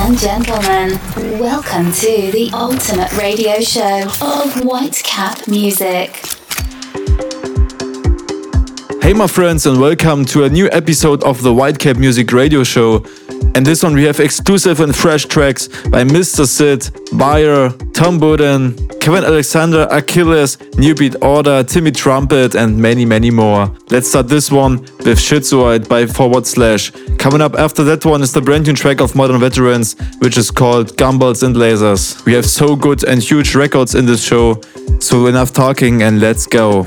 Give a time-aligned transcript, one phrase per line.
[0.00, 0.90] and gentlemen,
[1.40, 6.14] welcome to the ultimate radio show of Whitecap Music.
[9.02, 13.00] Hey, my friends, and welcome to a new episode of the Whitecap Music Radio Show.
[13.54, 16.46] And this one we have exclusive and fresh tracks by Mr.
[16.46, 23.30] Sid, Bayer, Tom Budden, Kevin Alexander, Achilles, New Beat Order, Timmy Trumpet, and many, many
[23.30, 23.74] more.
[23.90, 26.92] Let's start this one with Schizoid by Forward Slash.
[27.18, 30.50] Coming up after that one is the brand new track of Modern Veterans, which is
[30.50, 32.24] called Gumballs and Lasers.
[32.24, 34.60] We have so good and huge records in this show,
[35.00, 36.86] so enough talking and let's go.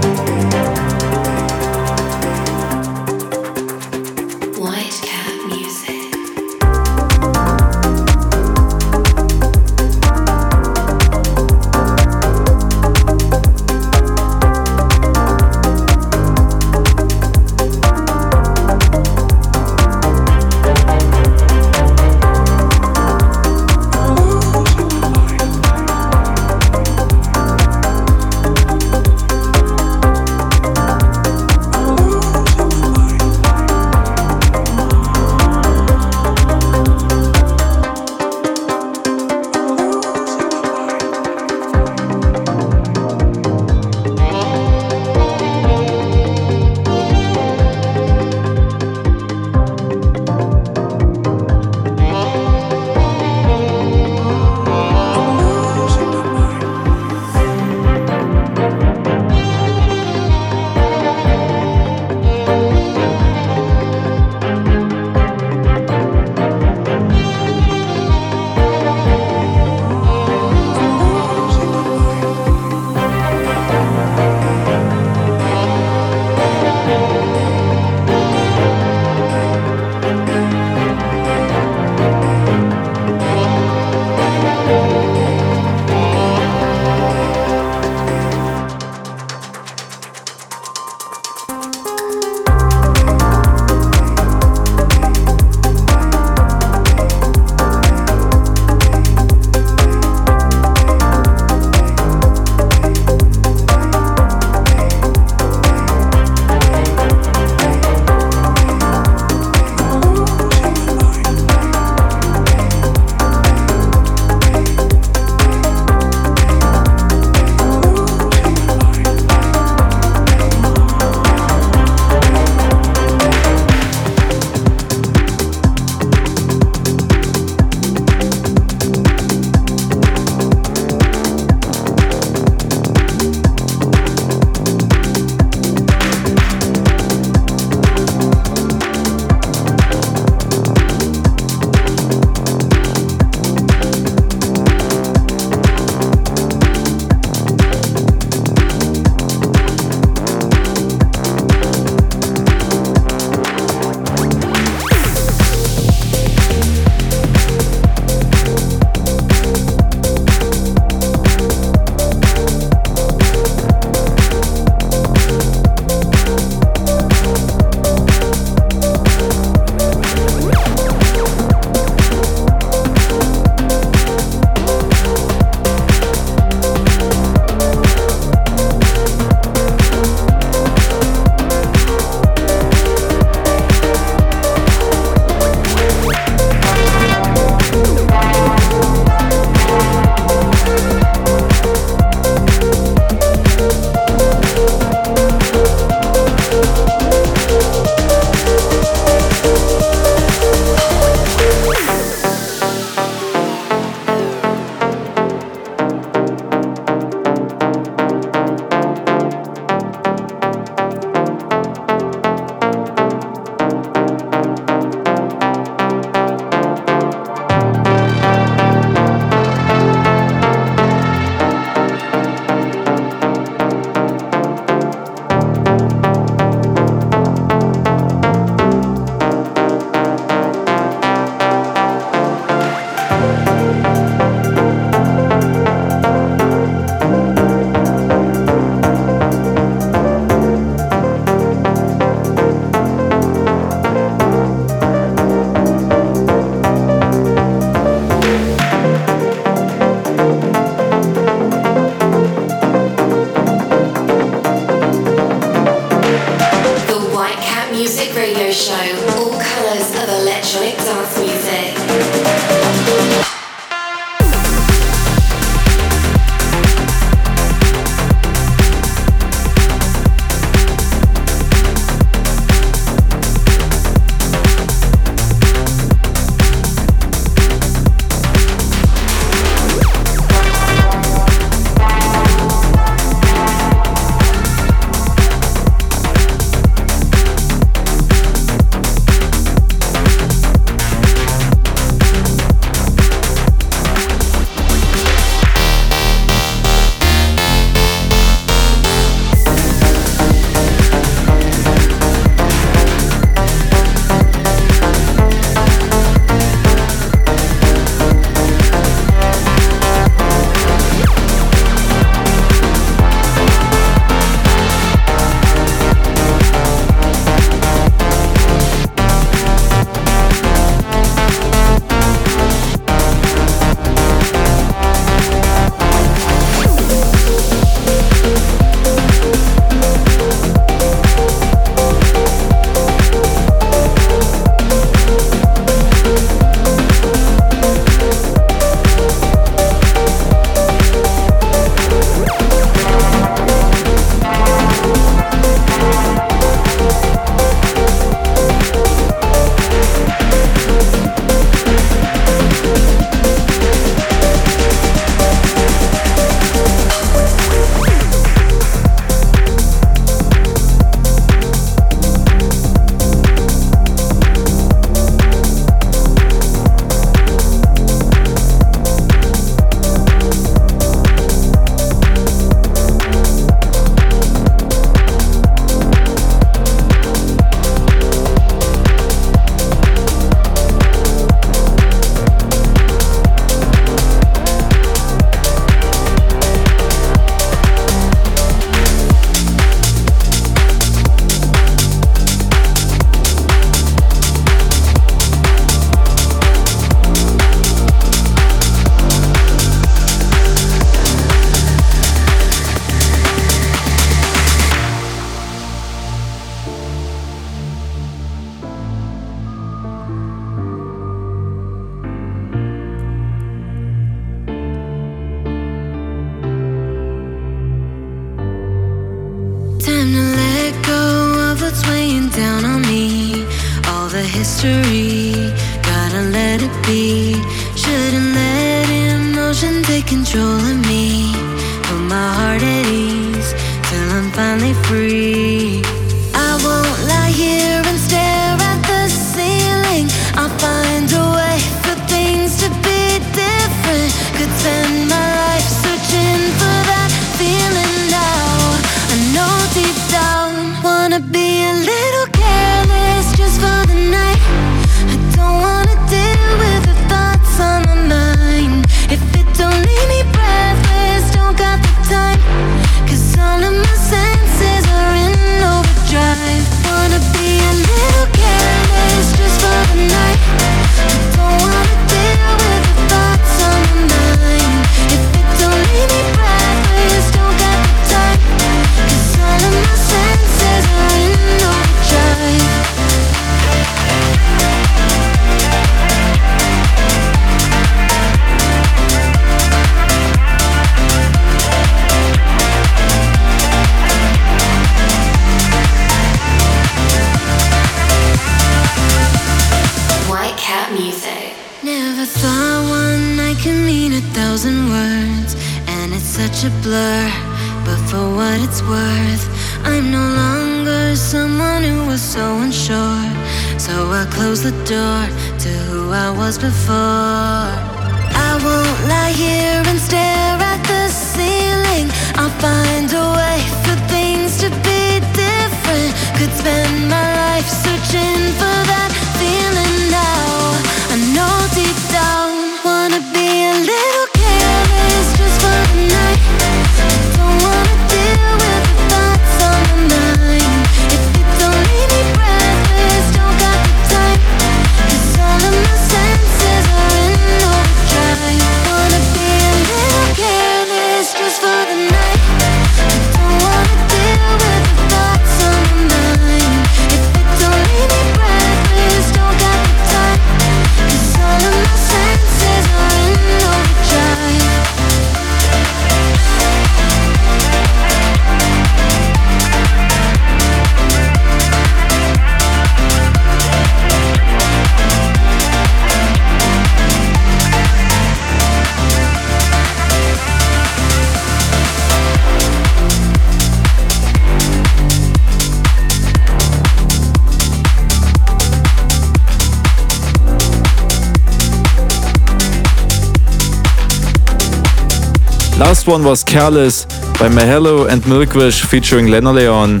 [595.78, 597.04] Last one was Careless
[597.38, 600.00] by Mahalo and Milkwish featuring Lena Leon.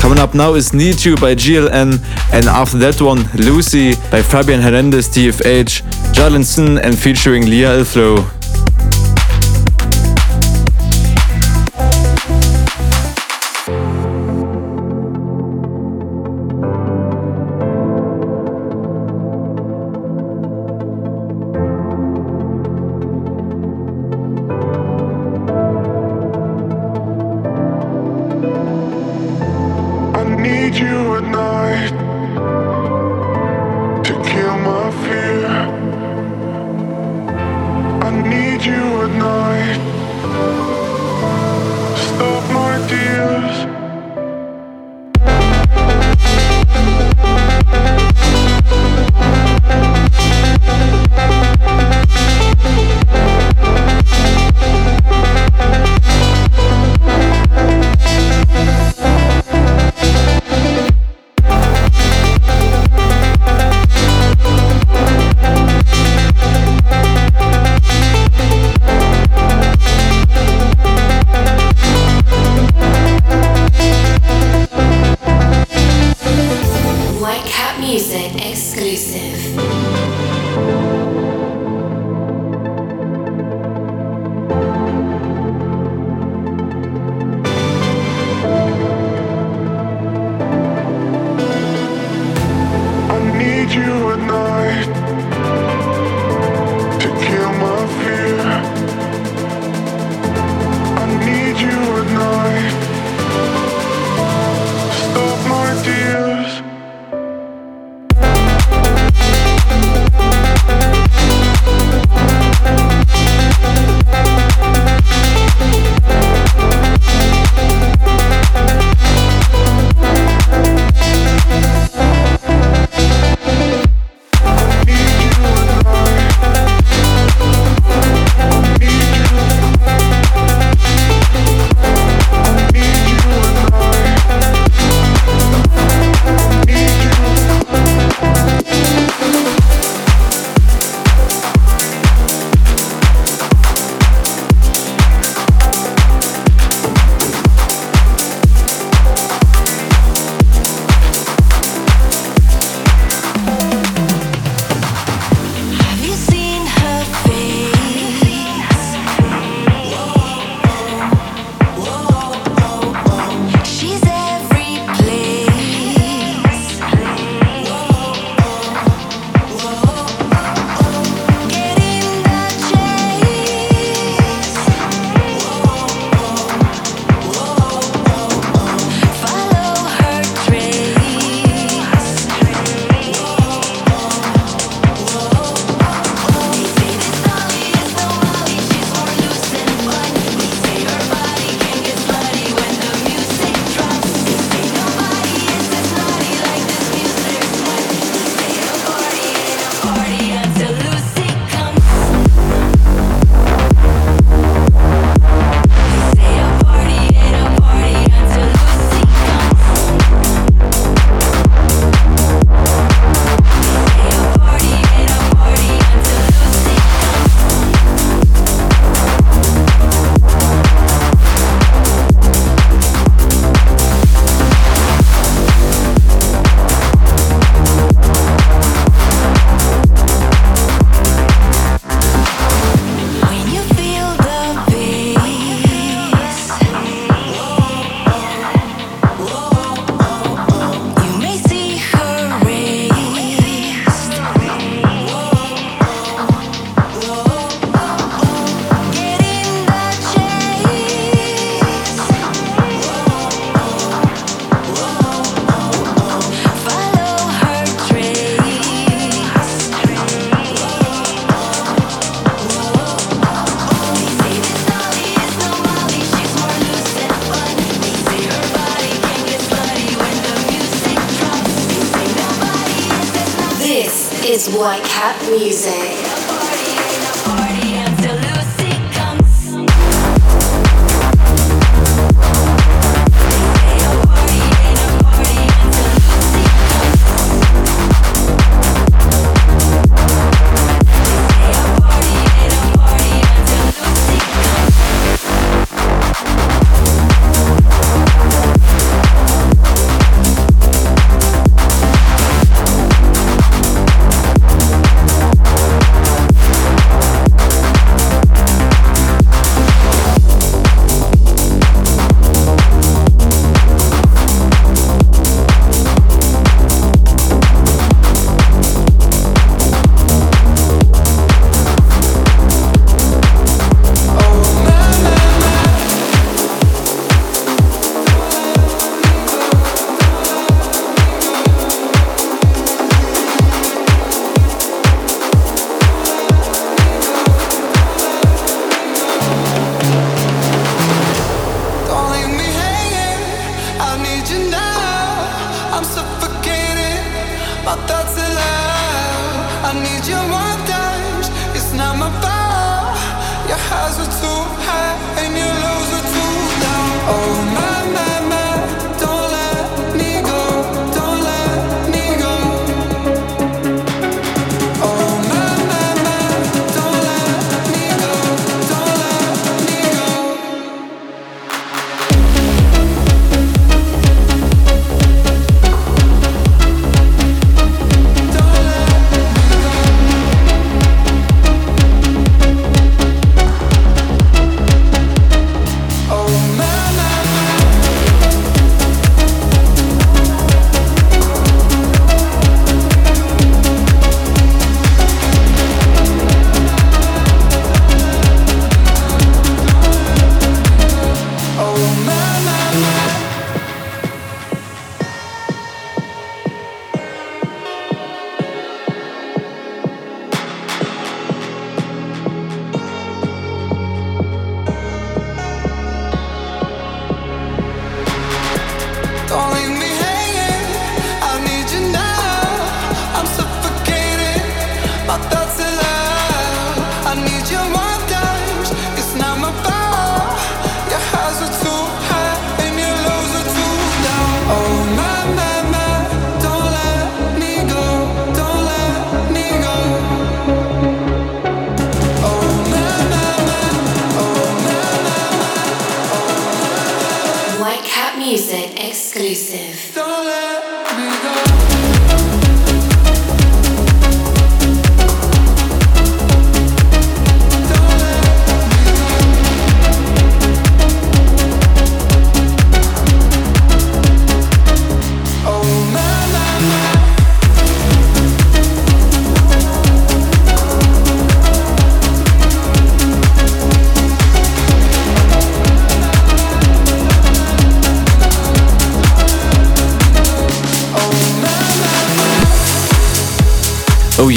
[0.00, 1.98] Coming up now is Need You by GLN,
[2.32, 5.80] and after that one, Lucy by Fabian Hernandez, DFH,
[6.12, 8.37] Jarlinson, and featuring Leah Elflow.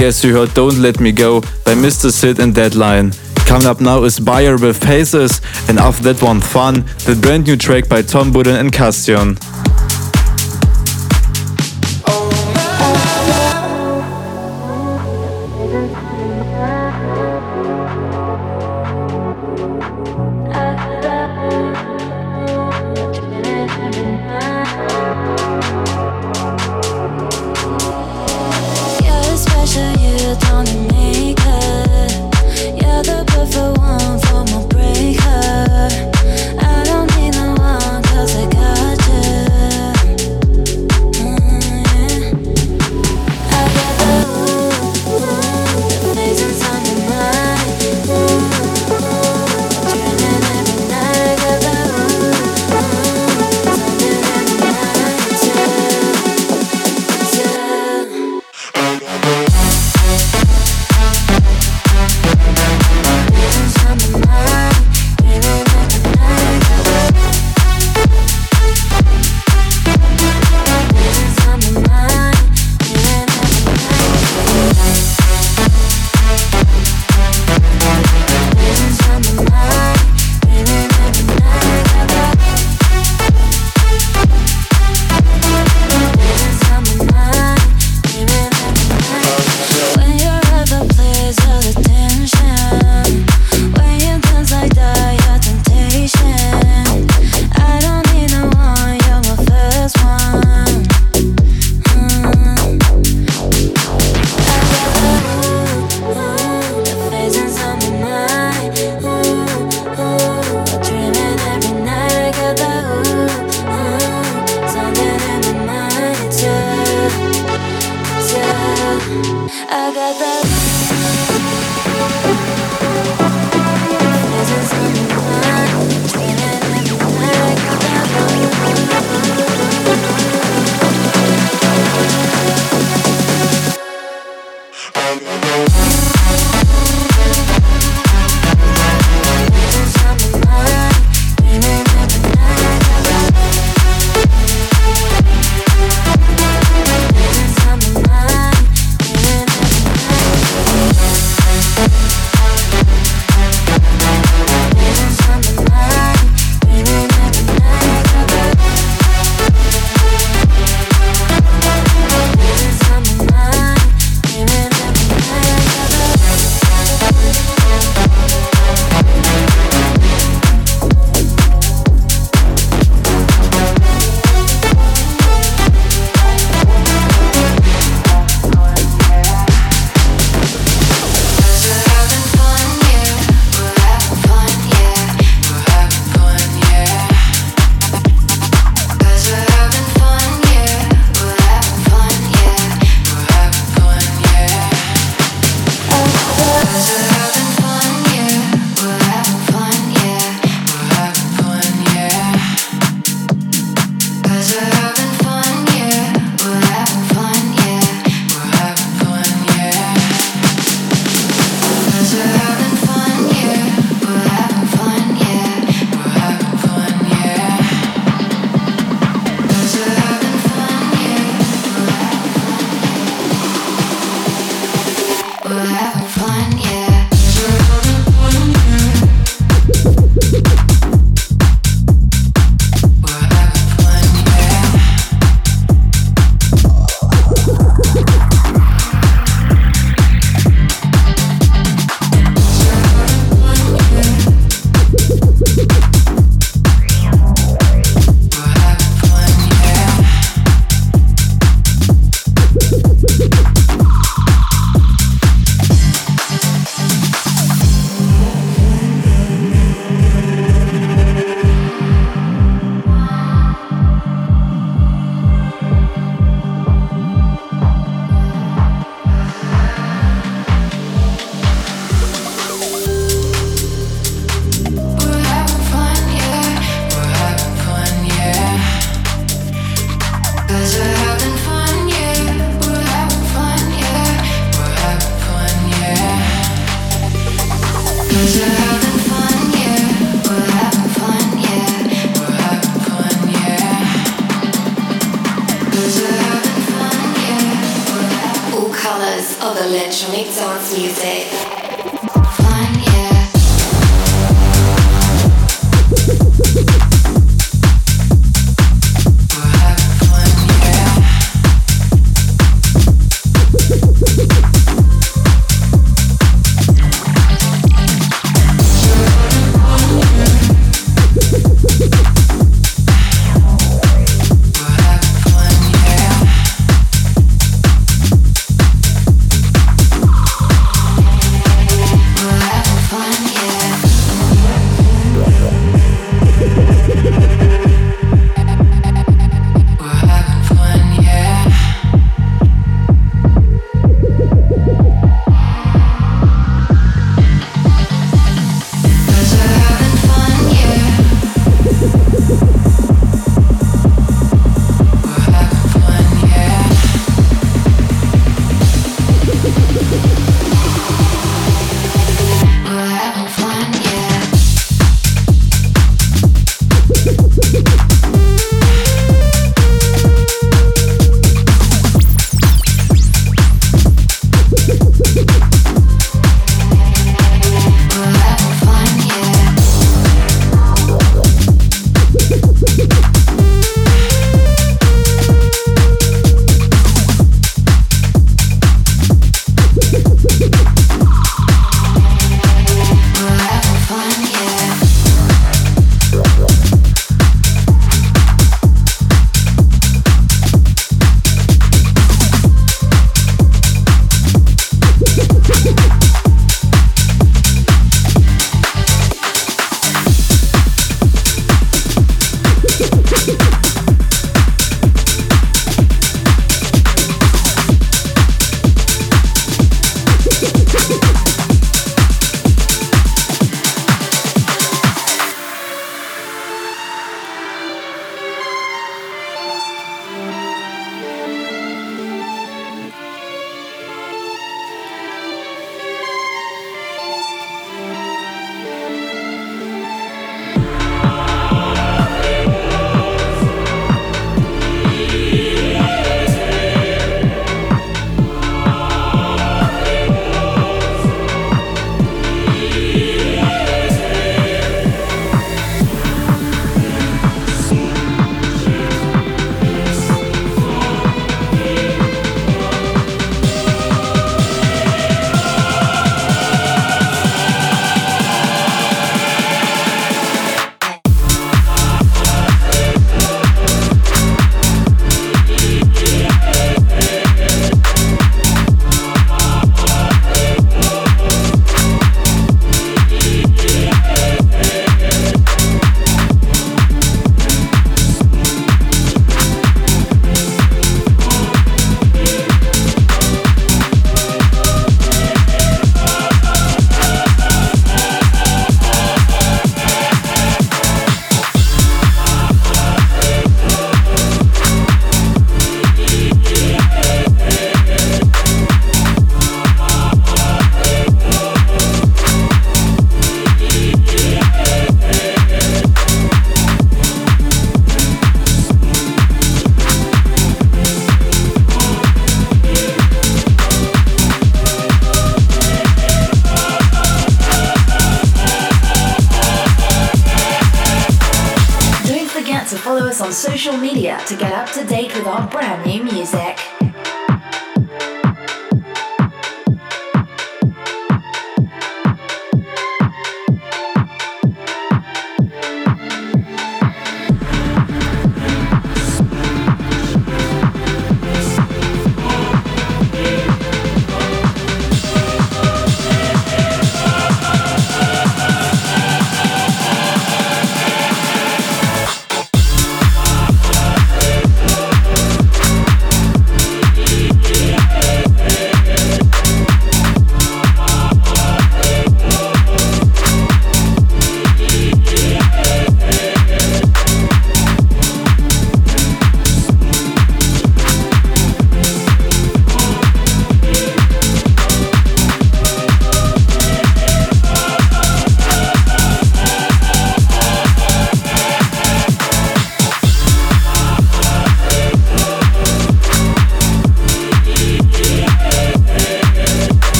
[0.00, 2.10] Yes, you heard Don't Let Me Go by Mr.
[2.10, 3.12] Sid and Deadline.
[3.44, 7.54] Coming up now is Bayer with Faces, and after that one Fun, the brand new
[7.54, 9.36] track by Tom Budden and Castion.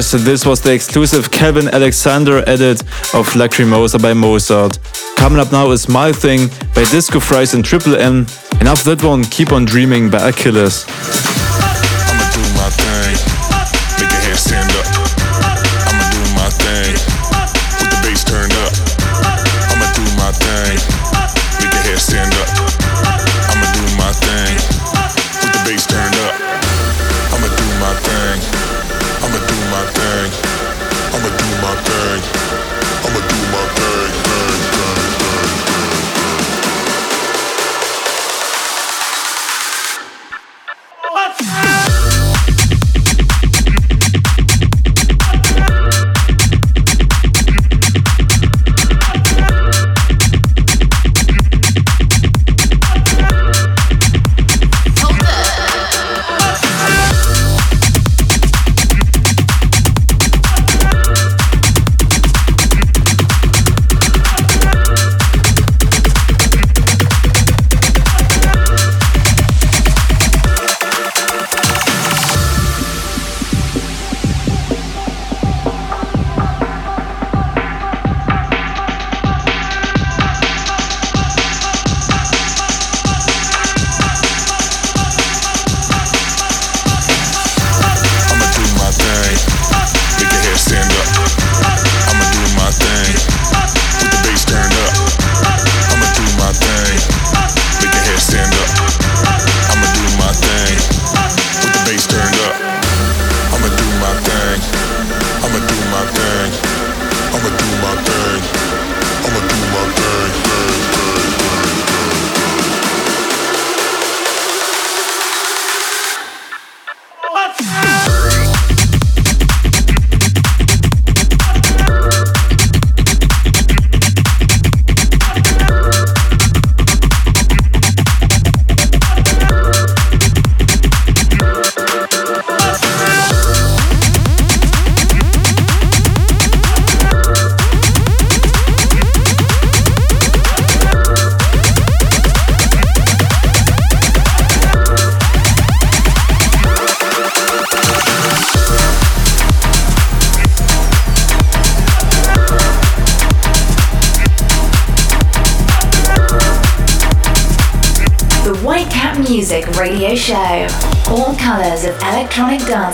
[0.00, 2.80] Yes, this was the exclusive Kevin Alexander edit
[3.12, 4.78] of Lacrimosa by Mozart.
[5.16, 8.26] Coming up now is My Thing by Disco Fries and Triple M,
[8.60, 10.86] and after that one, Keep on Dreaming by Achilles.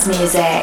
[0.06, 0.55] Music.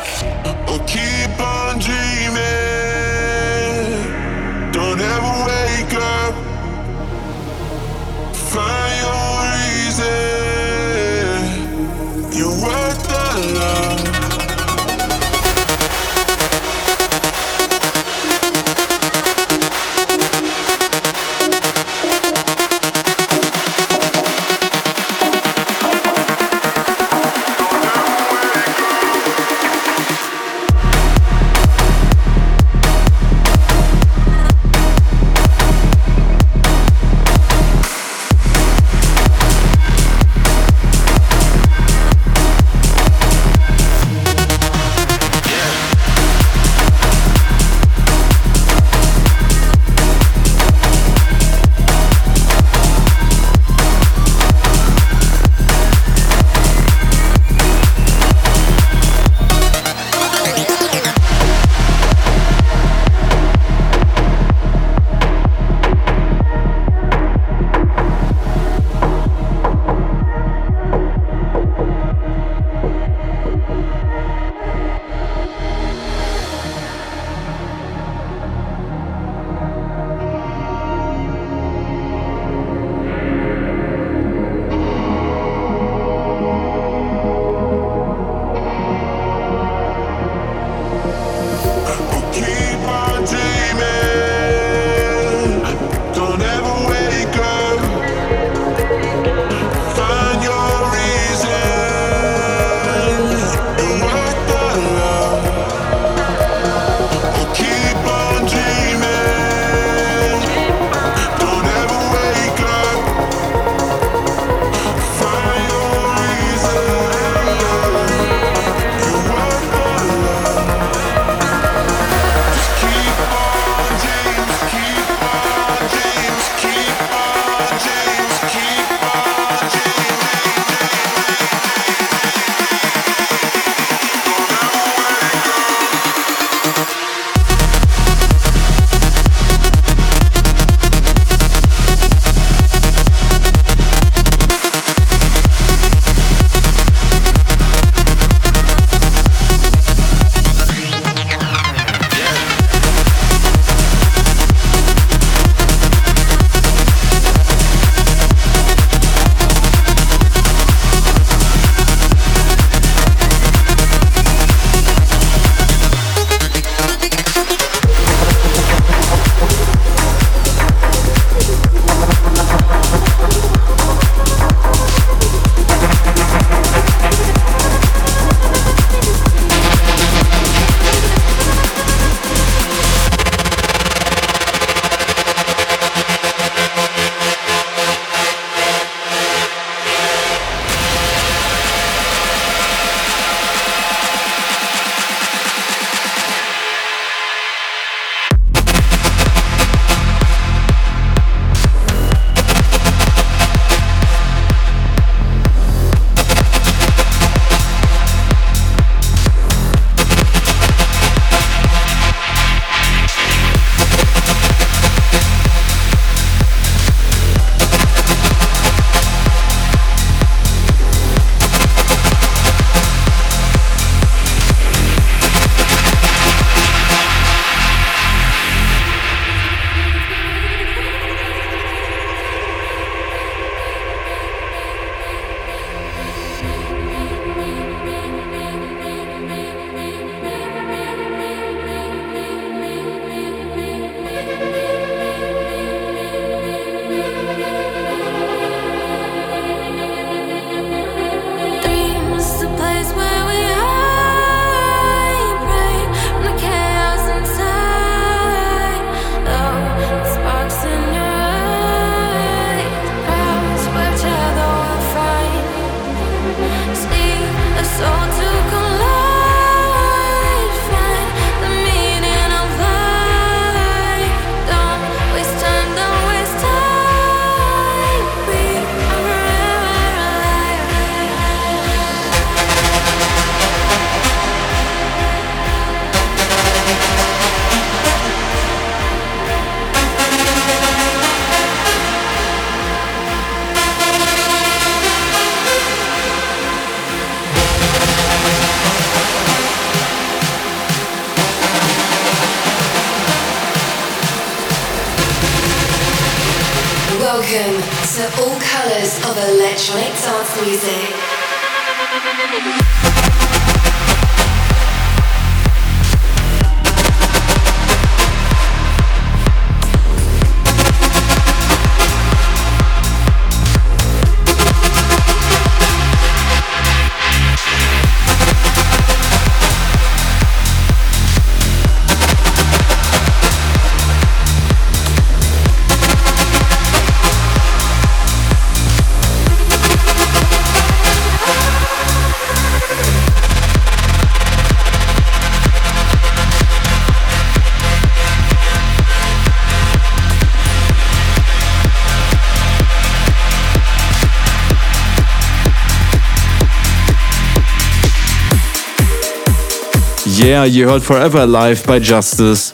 [360.23, 362.53] Yeah, you heard Forever Alive by Justice.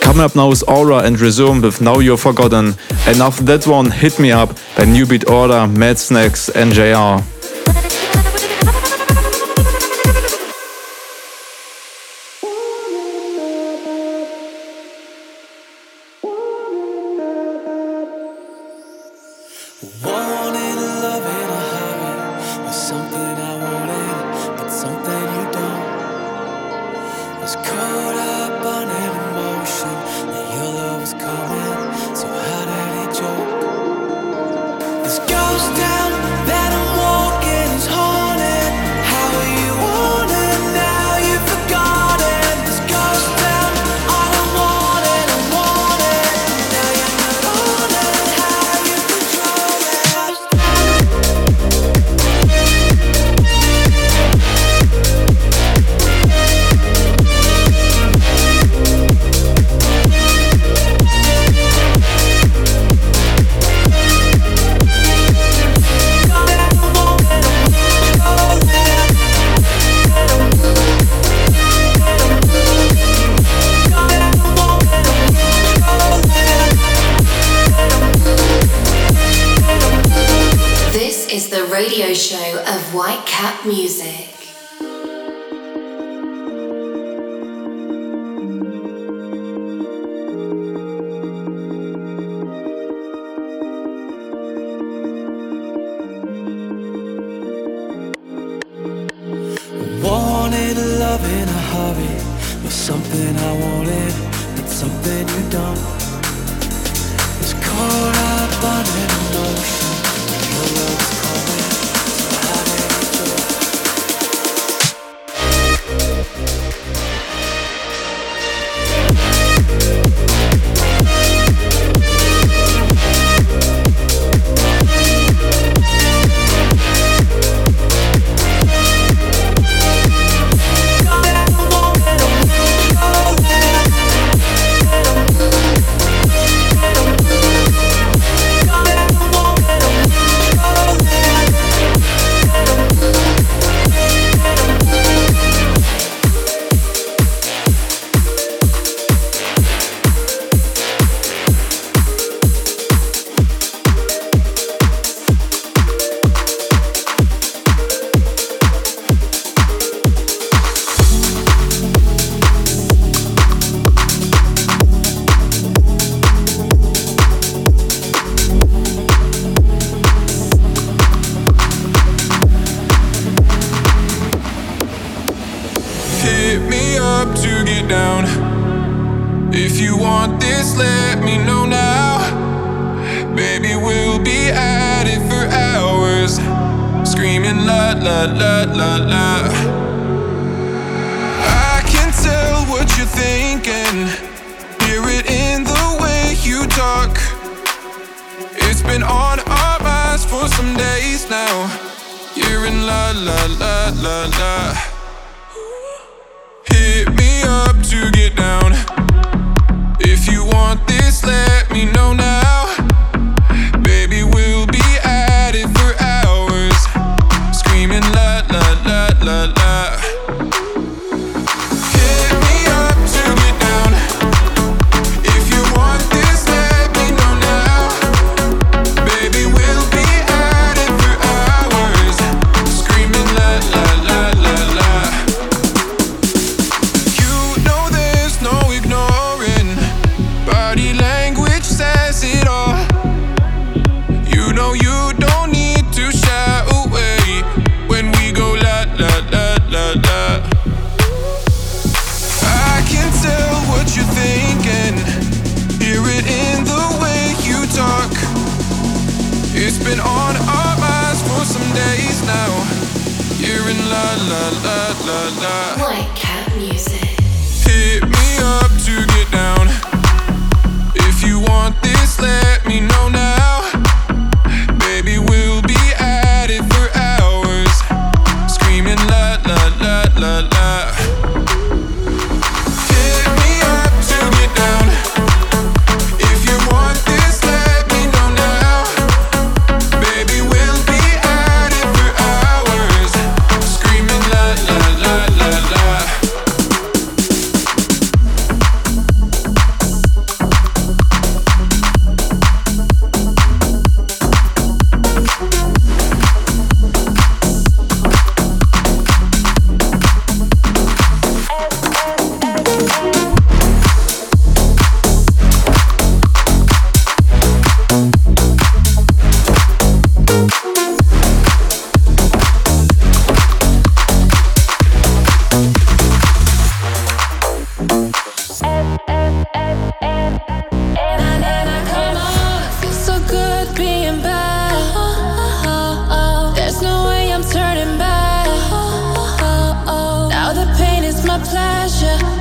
[0.00, 2.74] Coming up now is Aura and Resume with Now You're Forgotten.
[3.06, 7.22] And after that one, Hit Me Up by New Beat Order, Mad Snacks, and JR.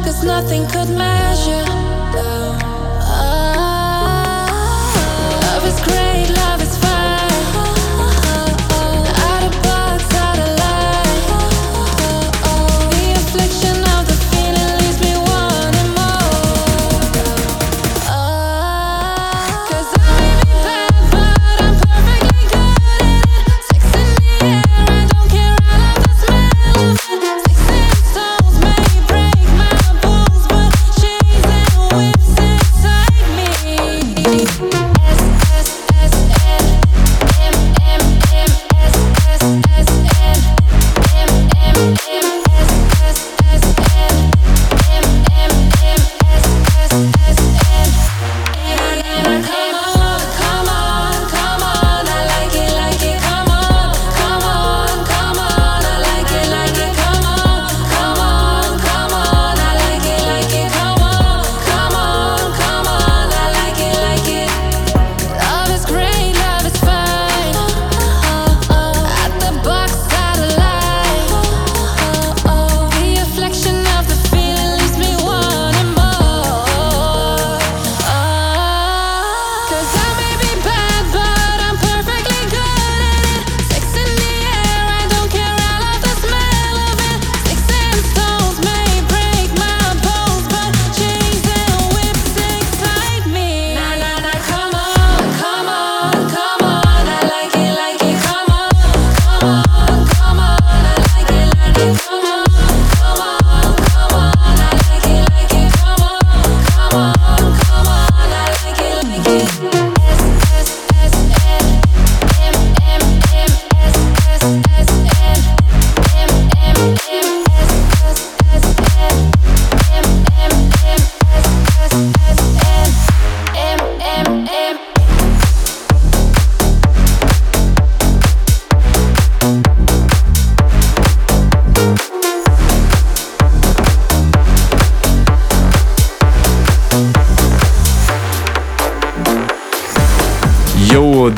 [0.09, 1.88] cause nothing could measure.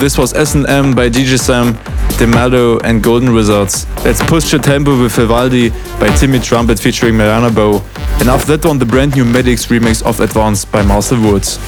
[0.02, 1.76] This was SNM by DJ Sam,
[2.18, 3.86] Demalo, and Golden Wizards.
[4.04, 7.84] Let's push the tempo with Vivaldi by Timmy Trumpet featuring Mariana BO.
[8.20, 11.60] And after that one, the brand new Maddix remix of Advanced by Marcel Woods.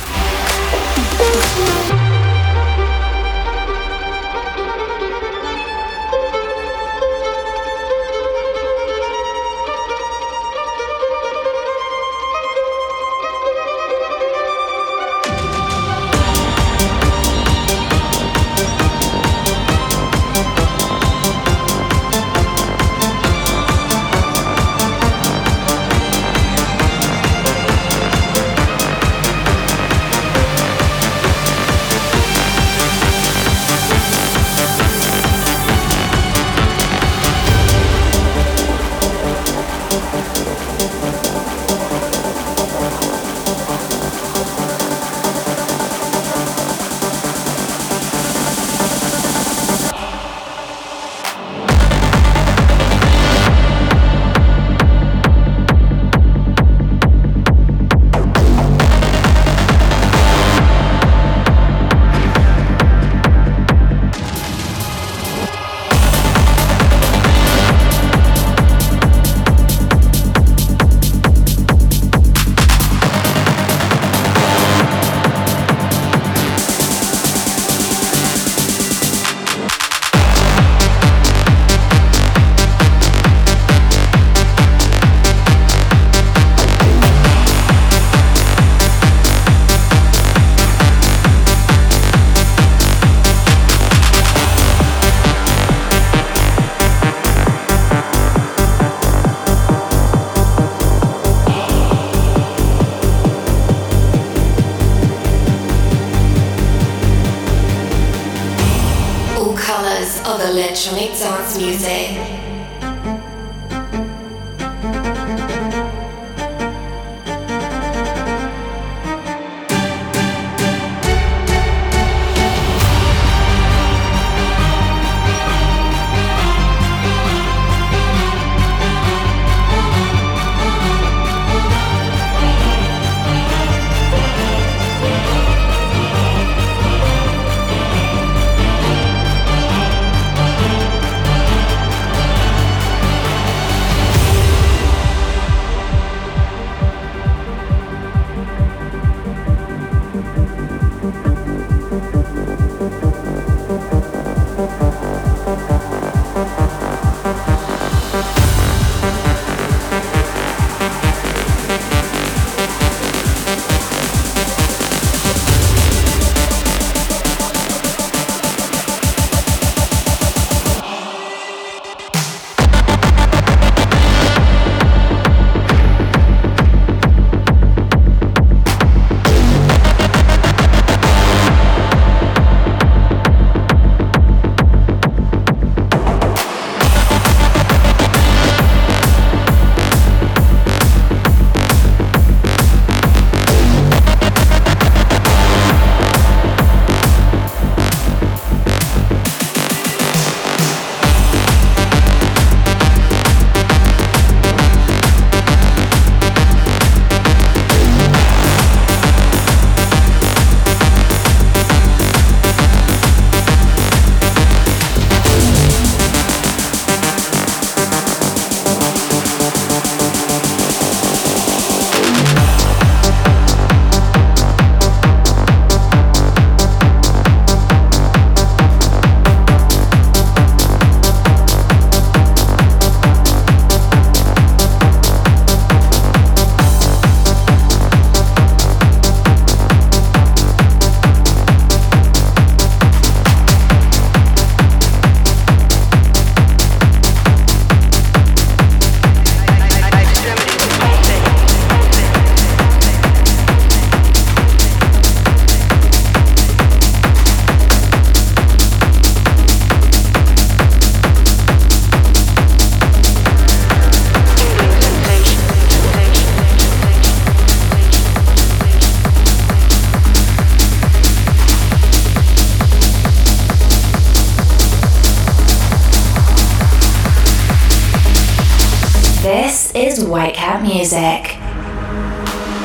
[280.73, 281.37] Music.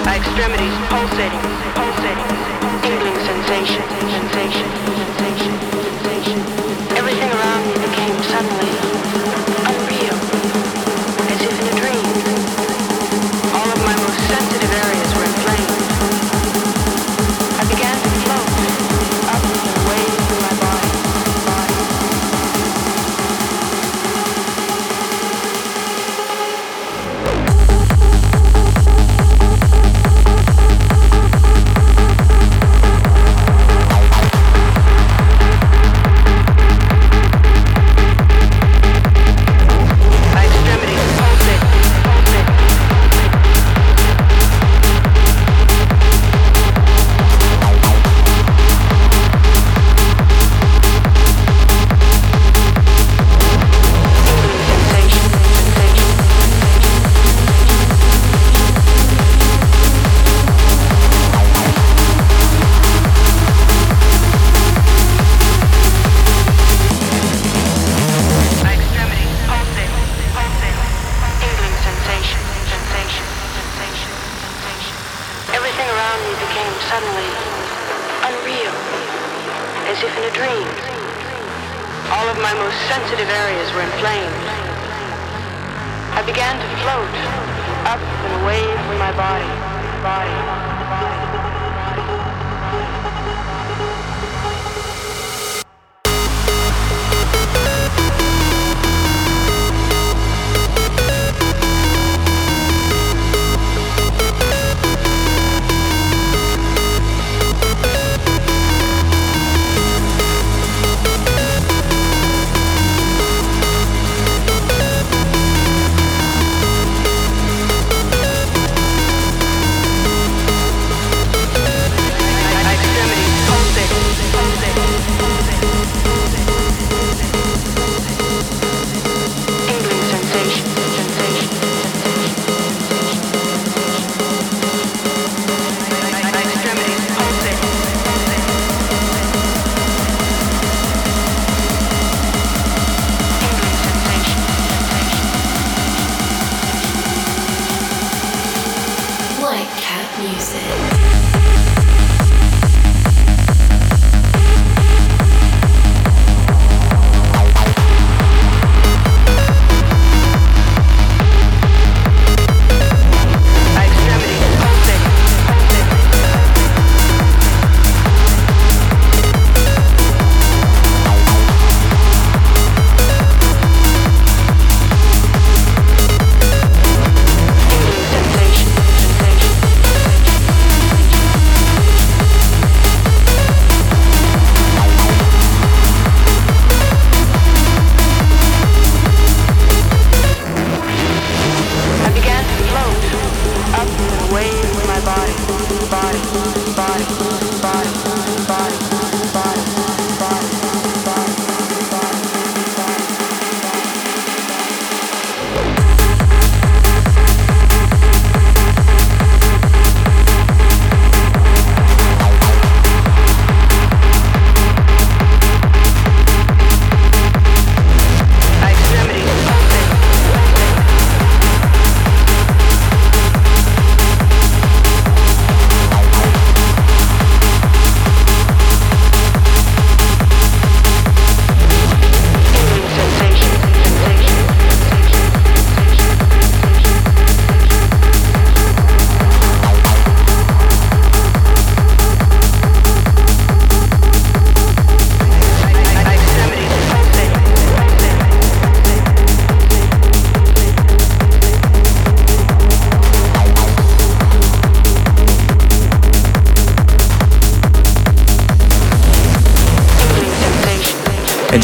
[0.08, 1.44] Extremities pulsating,
[1.76, 2.30] pulsating,
[2.80, 5.52] tingling sensation, sensation, sensation,
[6.00, 6.67] sensation.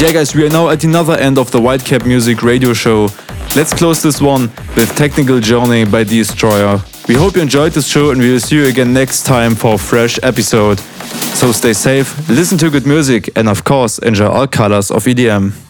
[0.05, 3.09] Yeah, guys, we are now at another end of the Whitecap Music Radio Show.
[3.55, 6.79] Let's close this one with Technical Journey by Destroyer.
[7.07, 9.73] We hope you enjoyed this show and we will see you again next time for
[9.73, 10.79] a fresh episode.
[11.33, 15.64] So stay safe, listen to good music, and of course, enjoy all colors of EDM.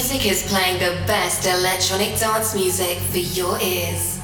[0.00, 4.19] Music is playing the best electronic dance music for your ears.